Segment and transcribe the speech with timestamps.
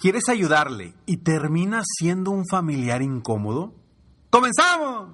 [0.00, 3.74] ¿Quieres ayudarle y terminas siendo un familiar incómodo?
[4.30, 5.10] ¡Comenzamos!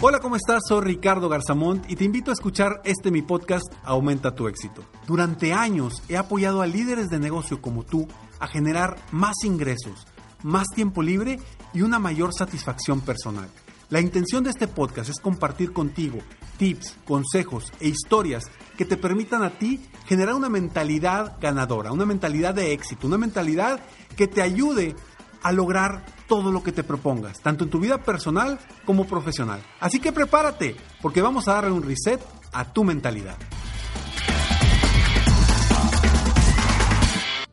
[0.00, 0.62] Hola, ¿cómo estás?
[0.68, 4.82] Soy Ricardo Garzamont y te invito a escuchar este mi podcast Aumenta tu éxito.
[5.06, 8.08] Durante años he apoyado a líderes de negocio como tú
[8.40, 10.04] a generar más ingresos,
[10.42, 11.38] más tiempo libre
[11.72, 13.48] y una mayor satisfacción personal.
[13.88, 16.18] La intención de este podcast es compartir contigo
[16.56, 18.44] tips, consejos e historias
[18.76, 23.80] que te permitan a ti generar una mentalidad ganadora, una mentalidad de éxito, una mentalidad
[24.16, 24.94] que te ayude
[25.42, 29.62] a lograr todo lo que te propongas, tanto en tu vida personal como profesional.
[29.80, 32.20] Así que prepárate, porque vamos a darle un reset
[32.52, 33.36] a tu mentalidad.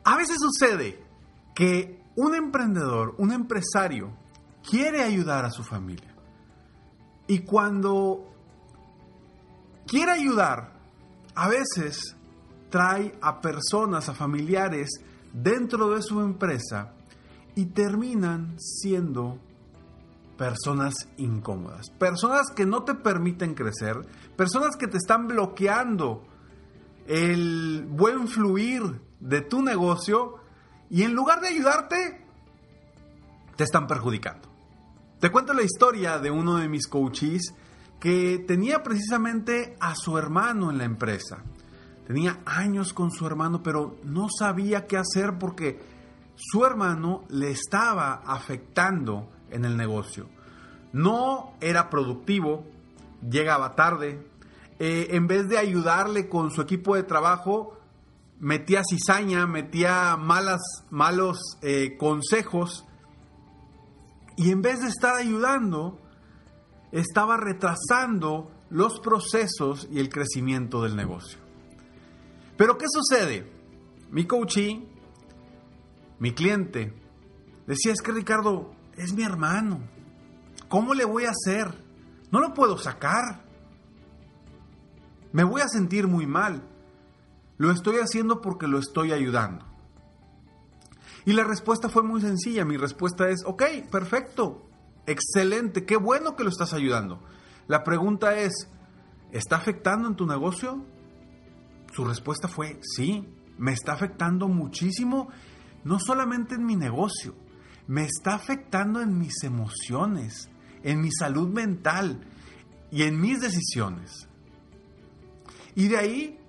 [0.04, 1.00] A veces sucede
[1.54, 4.12] que un emprendedor, un empresario,
[4.68, 6.14] quiere ayudar a su familia.
[7.28, 8.33] Y cuando
[9.88, 10.74] quiere ayudar,
[11.36, 12.16] a veces
[12.70, 14.90] trae a personas, a familiares
[15.32, 16.94] dentro de su empresa
[17.56, 19.38] y terminan siendo
[20.38, 23.98] personas incómodas, personas que no te permiten crecer,
[24.36, 26.26] personas que te están bloqueando
[27.08, 30.36] el buen fluir de tu negocio
[30.90, 32.26] y en lugar de ayudarte,
[33.56, 34.50] te están perjudicando.
[35.20, 37.54] Te cuento la historia de uno de mis coaches
[38.04, 41.42] que tenía precisamente a su hermano en la empresa.
[42.06, 45.80] Tenía años con su hermano, pero no sabía qué hacer porque
[46.36, 50.28] su hermano le estaba afectando en el negocio.
[50.92, 52.66] No era productivo,
[53.22, 54.28] llegaba tarde,
[54.80, 57.80] eh, en vez de ayudarle con su equipo de trabajo,
[58.38, 62.86] metía cizaña, metía malas, malos eh, consejos
[64.36, 66.02] y en vez de estar ayudando,
[66.94, 71.40] estaba retrasando los procesos y el crecimiento del negocio.
[72.56, 73.52] Pero ¿qué sucede?
[74.12, 74.88] Mi coachee,
[76.20, 76.94] mi cliente,
[77.66, 79.82] decía, es que Ricardo es mi hermano.
[80.70, 81.84] ¿Cómo le voy a hacer?
[82.32, 83.44] No lo puedo sacar.
[85.32, 86.62] Me voy a sentir muy mal.
[87.58, 89.66] Lo estoy haciendo porque lo estoy ayudando.
[91.26, 92.66] Y la respuesta fue muy sencilla.
[92.66, 94.68] Mi respuesta es, ok, perfecto,
[95.06, 97.22] excelente, qué bueno que lo estás ayudando.
[97.68, 98.70] La pregunta es,
[99.32, 100.86] ¿está afectando en tu negocio?
[101.94, 103.28] Su respuesta fue, sí,
[103.58, 105.30] me está afectando muchísimo,
[105.84, 107.36] no solamente en mi negocio,
[107.88, 110.50] me está afectando en mis emociones,
[110.84, 112.26] en mi salud mental
[112.92, 114.28] y en mis decisiones.
[115.76, 116.40] Y de ahí,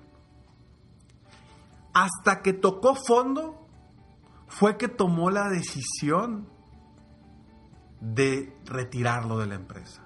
[1.92, 3.66] hasta que tocó fondo,
[4.48, 6.48] fue que tomó la decisión
[8.04, 10.02] de retirarlo de la empresa.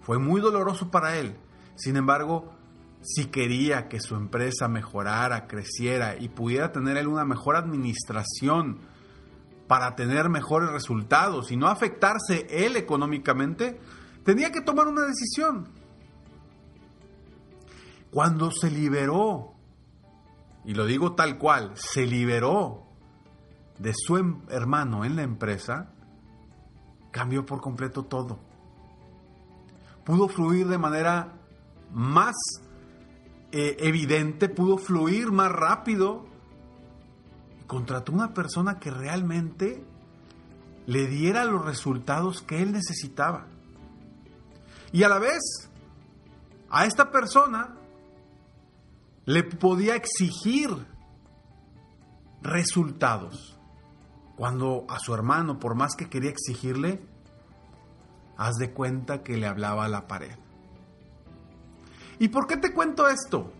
[0.00, 1.36] Fue muy doloroso para él.
[1.76, 2.52] Sin embargo,
[3.00, 8.80] si quería que su empresa mejorara, creciera y pudiera tener él una mejor administración
[9.66, 13.80] para tener mejores resultados y no afectarse él económicamente,
[14.24, 15.68] tenía que tomar una decisión.
[18.10, 19.54] Cuando se liberó,
[20.66, 22.86] y lo digo tal cual, se liberó
[23.78, 25.92] de su em, hermano en la empresa,
[27.12, 28.40] cambió por completo todo.
[30.04, 31.34] Pudo fluir de manera
[31.92, 32.34] más
[33.52, 36.26] eh, evidente, pudo fluir más rápido.
[37.68, 39.84] Contrató una persona que realmente
[40.86, 43.46] le diera los resultados que él necesitaba.
[44.90, 45.70] Y a la vez,
[46.70, 47.76] a esta persona
[49.24, 50.70] le podía exigir
[52.42, 53.58] resultados.
[54.42, 57.00] Cuando a su hermano, por más que quería exigirle,
[58.36, 60.34] haz de cuenta que le hablaba a la pared.
[62.18, 63.52] ¿Y por qué te cuento esto?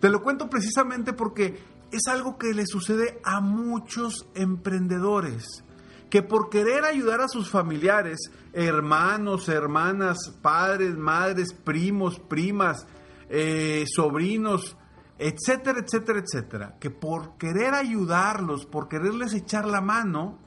[0.00, 1.62] Te lo cuento precisamente porque
[1.92, 5.62] es algo que le sucede a muchos emprendedores
[6.10, 12.84] que por querer ayudar a sus familiares, hermanos, hermanas, padres, madres, primos, primas,
[13.28, 14.76] eh, sobrinos,
[15.20, 20.38] etcétera, etcétera, etcétera, que por querer ayudarlos, por quererles echar la mano,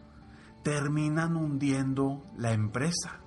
[0.64, 3.20] terminan hundiendo la empresa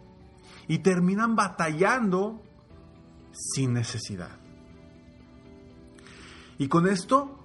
[0.66, 2.42] y terminan batallando
[3.32, 4.40] sin necesidad.
[6.58, 7.38] Y con esto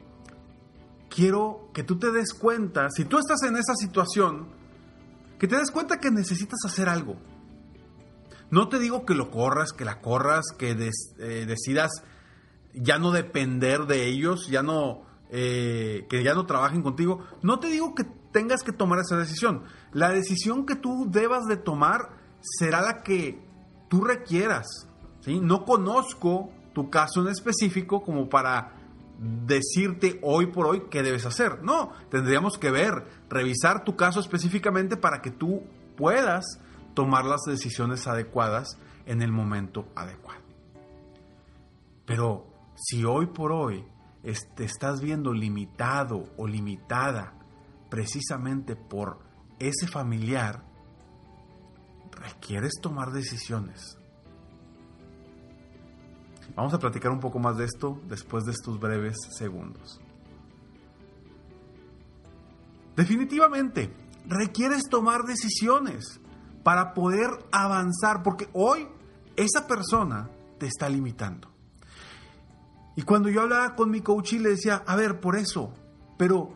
[1.08, 4.48] quiero que tú te des cuenta, si tú estás en esa situación,
[5.38, 7.18] que te des cuenta que necesitas hacer algo.
[8.50, 12.04] No te digo que lo corras, que la corras, que eh, decidas
[12.74, 17.26] ya no depender de ellos, ya no, eh, que ya no trabajen contigo.
[17.42, 19.64] No te digo que tengas que tomar esa decisión.
[19.92, 22.10] La decisión que tú debas de tomar
[22.42, 23.40] será la que
[23.90, 24.88] tú requieras.
[25.22, 25.40] ¿sí?
[25.40, 28.74] No conozco tu caso en específico como para
[29.20, 31.64] decirte hoy por hoy qué debes hacer.
[31.64, 35.64] No, tendríamos que ver, revisar tu caso específicamente para que tú
[35.96, 36.60] puedas
[36.94, 40.42] tomar las decisiones adecuadas en el momento adecuado.
[42.06, 42.51] Pero
[42.84, 43.86] si hoy por hoy
[44.56, 47.34] te estás viendo limitado o limitada
[47.90, 49.20] precisamente por
[49.60, 50.64] ese familiar,
[52.12, 54.00] requieres tomar decisiones.
[56.56, 60.02] Vamos a platicar un poco más de esto después de estos breves segundos.
[62.96, 63.94] Definitivamente,
[64.26, 66.20] requieres tomar decisiones
[66.64, 68.88] para poder avanzar, porque hoy
[69.36, 71.51] esa persona te está limitando.
[72.96, 75.74] Y cuando yo hablaba con mi coach y le decía, a ver, por eso,
[76.18, 76.54] pero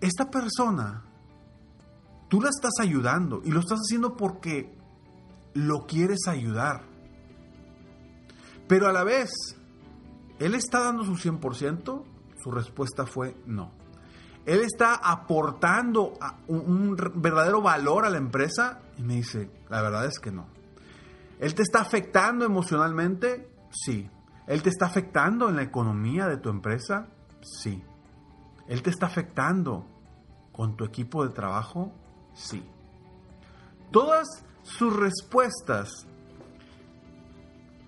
[0.00, 1.04] esta persona,
[2.28, 4.76] tú la estás ayudando y lo estás haciendo porque
[5.54, 6.82] lo quieres ayudar.
[8.68, 9.30] Pero a la vez,
[10.38, 12.04] ¿él está dando su 100%?
[12.42, 13.72] Su respuesta fue no.
[14.44, 16.14] ¿Él está aportando
[16.46, 18.80] un, verdadero valor a la empresa?
[18.96, 20.46] Y me dice, la verdad es que no.
[21.40, 23.50] ¿Él te está afectando emocionalmente?
[23.70, 24.08] Sí.
[24.46, 27.08] ¿Él te está afectando en la economía de tu empresa?
[27.42, 27.82] Sí.
[28.68, 29.86] ¿Él te está afectando
[30.52, 31.92] con tu equipo de trabajo?
[32.34, 32.64] Sí.
[33.90, 34.26] Todas
[34.62, 36.06] sus respuestas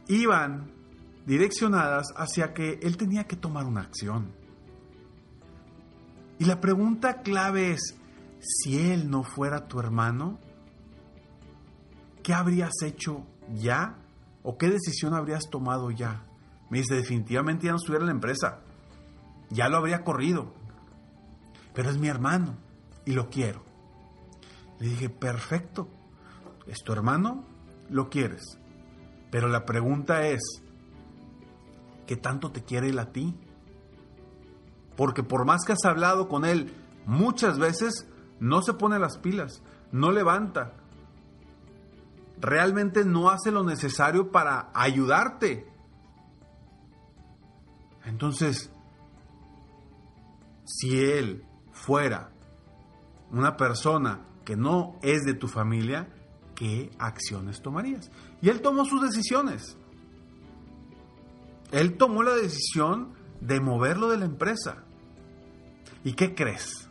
[0.09, 0.73] iban
[1.27, 4.33] direccionadas hacia que él tenía que tomar una acción.
[6.39, 7.97] Y la pregunta clave es,
[8.41, 10.39] si él no fuera tu hermano,
[12.23, 13.99] ¿qué habrías hecho ya?
[14.43, 16.28] ¿O qué decisión habrías tomado ya?
[16.71, 18.61] Me dice, definitivamente ya no estuviera en la empresa.
[19.51, 20.53] Ya lo habría corrido.
[21.75, 22.57] Pero es mi hermano
[23.05, 23.63] y lo quiero.
[24.79, 25.89] Le dije, perfecto.
[26.67, 27.45] Es tu hermano,
[27.89, 28.59] lo quieres.
[29.31, 30.41] Pero la pregunta es,
[32.07, 33.35] ¿qué tanto te quiere él a ti?
[34.97, 36.75] Porque por más que has hablado con él
[37.07, 38.07] muchas veces,
[38.41, 39.63] no se pone las pilas,
[39.93, 40.73] no levanta.
[42.41, 45.67] Realmente no hace lo necesario para ayudarte.
[48.09, 48.71] Entonces,
[50.65, 52.33] si él fuera
[53.31, 56.09] una persona que no es de tu familia,
[56.55, 58.11] ¿qué acciones tomarías?
[58.41, 59.77] Y él tomó sus decisiones.
[61.71, 63.13] Él tomó la decisión
[63.43, 64.85] de moverlo de la empresa.
[66.03, 66.89] ¿Y qué crees?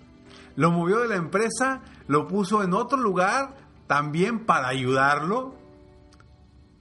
[0.55, 3.55] Lo movió de la empresa, lo puso en otro lugar
[3.87, 5.55] también para ayudarlo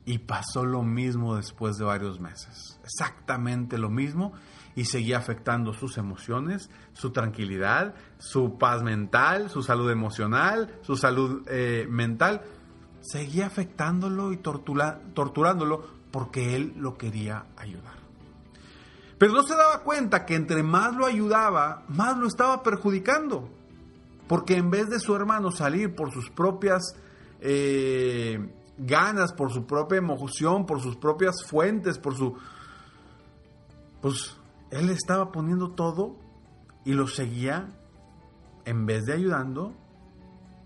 [0.06, 2.78] y pasó lo mismo después de varios meses.
[2.84, 4.32] Exactamente lo mismo.
[4.76, 11.42] Y seguía afectando sus emociones, su tranquilidad, su paz mental, su salud emocional, su salud
[11.48, 12.42] eh, mental.
[13.00, 17.96] Seguía afectándolo y torturándolo porque él lo quería ayudar.
[19.18, 23.50] Pero no se daba cuenta que entre más lo ayudaba, más lo estaba perjudicando.
[24.28, 26.94] Porque en vez de su hermano salir por sus propias
[27.40, 32.36] eh, ganas, por su propia emoción, por sus propias fuentes, por su...
[34.00, 34.36] Pues
[34.70, 36.16] él estaba poniendo todo
[36.84, 37.68] y lo seguía,
[38.64, 39.74] en vez de ayudando,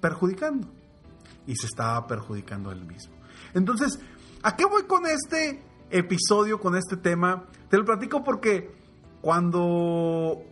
[0.01, 0.69] perjudicando.
[1.47, 3.15] Y se estaba perjudicando él mismo.
[3.55, 3.99] Entonces,
[4.43, 7.47] ¿a qué voy con este episodio, con este tema?
[7.69, 8.75] Te lo platico porque
[9.21, 10.43] cuando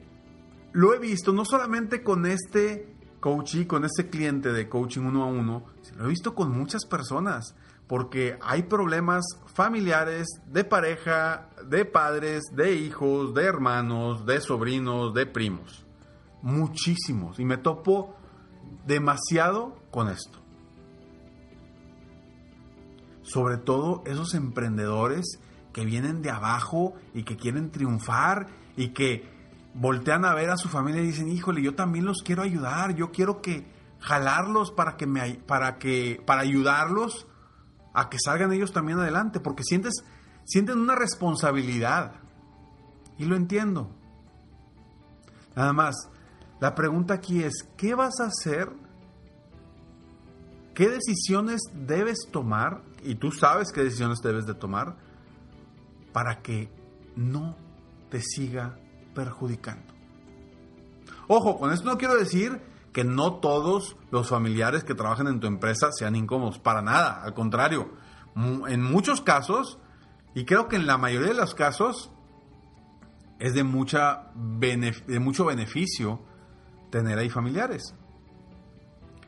[0.72, 5.26] lo he visto, no solamente con este coaching, con este cliente de coaching uno a
[5.26, 5.64] uno,
[5.96, 7.54] lo he visto con muchas personas,
[7.86, 15.26] porque hay problemas familiares, de pareja, de padres, de hijos, de hermanos, de sobrinos, de
[15.26, 15.86] primos.
[16.42, 17.40] Muchísimos.
[17.40, 18.14] Y me topo
[18.86, 20.38] demasiado con esto.
[23.22, 25.38] Sobre todo esos emprendedores
[25.72, 29.37] que vienen de abajo y que quieren triunfar y que
[29.74, 33.10] voltean a ver a su familia y dicen, híjole, yo también los quiero ayudar, yo
[33.12, 33.66] quiero que
[34.00, 37.26] jalarlos para que me para que para ayudarlos
[37.92, 40.04] a que salgan ellos también adelante, porque sientes
[40.44, 42.12] sienten una responsabilidad.
[43.18, 43.90] Y lo entiendo.
[45.56, 45.96] Nada más,
[46.60, 48.70] la pregunta aquí es, ¿qué vas a hacer?
[50.74, 52.82] ¿Qué decisiones debes tomar?
[53.02, 54.96] Y tú sabes qué decisiones debes de tomar
[56.12, 56.70] para que
[57.16, 57.56] no
[58.10, 58.78] te siga
[59.14, 59.94] perjudicando.
[61.26, 62.60] Ojo, con esto no quiero decir
[62.92, 67.34] que no todos los familiares que trabajan en tu empresa sean incómodos, para nada, al
[67.34, 67.92] contrario,
[68.34, 69.78] en muchos casos,
[70.34, 72.10] y creo que en la mayoría de los casos,
[73.38, 76.20] es de, mucha de mucho beneficio
[76.90, 77.94] tener ahí familiares.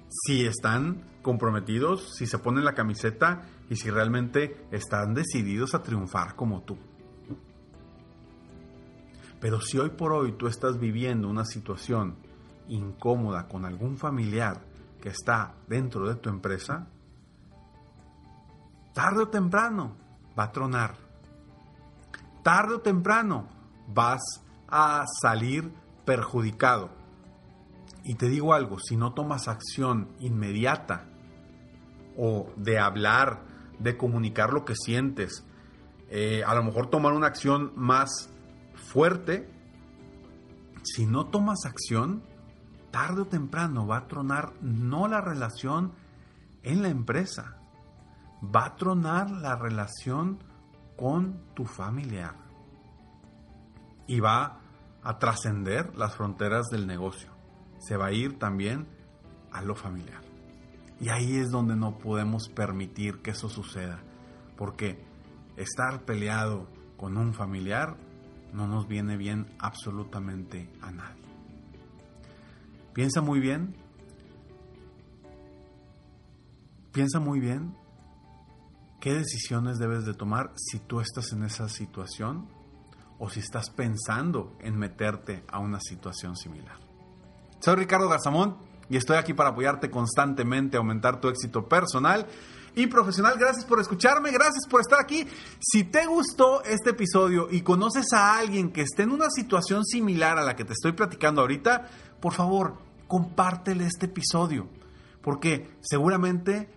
[0.09, 6.35] si están comprometidos, si se ponen la camiseta y si realmente están decididos a triunfar
[6.35, 6.77] como tú.
[9.41, 12.17] Pero si hoy por hoy tú estás viviendo una situación
[12.69, 14.61] incómoda con algún familiar
[15.01, 16.87] que está dentro de tu empresa,
[18.93, 19.97] tarde o temprano
[20.39, 20.95] va a tronar.
[22.43, 23.49] Tarde o temprano
[23.89, 24.21] vas
[24.69, 25.73] a salir
[26.05, 26.91] perjudicado.
[28.05, 31.07] Y te digo algo, si no tomas acción inmediata
[32.17, 33.43] o de hablar,
[33.79, 35.47] de comunicar lo que sientes,
[36.09, 38.31] eh, a lo mejor tomar una acción más
[38.81, 39.49] fuerte,
[40.83, 42.23] si no tomas acción,
[42.91, 45.93] tarde o temprano va a tronar no la relación
[46.63, 47.57] en la empresa,
[48.45, 50.43] va a tronar la relación
[50.97, 52.35] con tu familiar
[54.07, 54.61] y va
[55.03, 57.31] a trascender las fronteras del negocio.
[57.79, 58.87] Se va a ir también
[59.53, 60.21] a lo familiar.
[61.01, 64.01] Y ahí es donde no podemos permitir que eso suceda,
[64.57, 65.03] porque
[65.57, 66.69] estar peleado
[66.99, 67.97] con un familiar
[68.53, 71.23] no nos viene bien absolutamente a nadie.
[72.93, 73.75] Piensa muy bien,
[76.93, 77.77] piensa muy bien
[79.01, 82.49] qué decisiones debes de tomar si tú estás en esa situación
[83.19, 86.79] o si estás pensando en meterte a una situación similar.
[87.61, 88.57] Soy Ricardo Garzamón
[88.89, 92.27] y estoy aquí para apoyarte constantemente, aumentar tu éxito personal
[92.75, 93.35] y profesional.
[93.39, 95.27] Gracias por escucharme, gracias por estar aquí.
[95.61, 100.39] Si te gustó este episodio y conoces a alguien que esté en una situación similar
[100.39, 101.89] a la que te estoy platicando ahorita,
[102.21, 104.69] por favor, compártele este episodio,
[105.23, 106.71] porque seguramente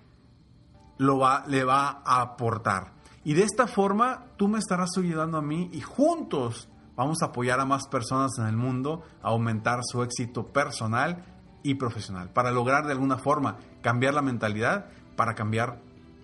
[0.98, 2.94] lo va, le va a aportar.
[3.24, 7.60] Y de esta forma tú me estarás ayudando a mí y juntos vamos a apoyar
[7.60, 11.26] a más personas en el mundo a aumentar su éxito personal
[11.64, 15.80] y profesional, para lograr de alguna forma cambiar la mentalidad, para cambiar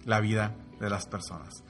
[0.05, 1.63] la vida de las personas.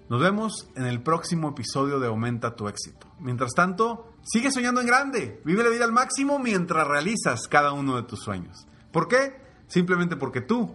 [0.08, 3.06] Nos vemos en el próximo episodio de Aumenta tu éxito.
[3.18, 7.96] Mientras tanto, sigue soñando en grande, vive la vida al máximo mientras realizas cada uno
[7.96, 8.66] de tus sueños.
[8.92, 9.42] ¿Por qué?
[9.66, 10.74] Simplemente porque tú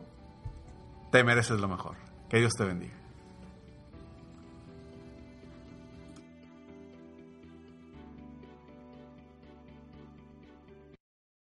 [1.11, 1.95] te mereces lo mejor.
[2.29, 2.98] Que Dios te bendiga.